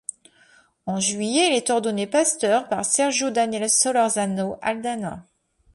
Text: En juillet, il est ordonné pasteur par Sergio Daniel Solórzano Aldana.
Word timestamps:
En 0.87 0.99
juillet, 0.99 1.49
il 1.49 1.53
est 1.55 1.69
ordonné 1.69 2.07
pasteur 2.07 2.67
par 2.67 2.85
Sergio 2.85 3.29
Daniel 3.29 3.69
Solórzano 3.69 4.57
Aldana. 4.63 5.27